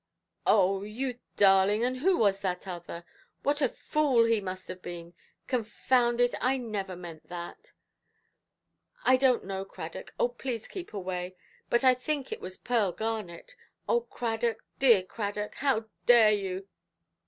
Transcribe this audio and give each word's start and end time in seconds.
"Oh, 0.47 0.81
you 0.81 1.19
darling! 1.37 1.83
and 1.83 1.97
who 1.97 2.17
was 2.17 2.39
that 2.39 2.67
other? 2.67 3.05
What 3.43 3.61
a 3.61 3.69
fool 3.69 4.23
he 4.25 4.41
must 4.41 4.67
have 4.67 4.81
been! 4.81 5.13
Confound 5.45 6.19
it, 6.19 6.33
I 6.41 6.57
never 6.57 6.95
meant 6.95 7.29
that". 7.29 7.71
"I 9.05 9.15
donʼt 9.15 9.43
know, 9.43 9.63
Cradock. 9.63 10.11
Oh, 10.19 10.29
please 10.29 10.67
keep 10.67 10.91
away. 10.91 11.35
But 11.69 11.83
I 11.83 11.93
think 11.93 12.31
it 12.31 12.41
was 12.41 12.57
Pearl 12.57 12.91
Garnet. 12.91 13.55
Oh, 13.87 14.01
Cradock, 14.01 14.63
dear 14.79 15.03
Cradock, 15.03 15.53
how 15.53 15.85
dare 16.07 16.31
you? 16.31 16.67